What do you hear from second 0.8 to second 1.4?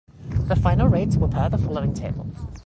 rates were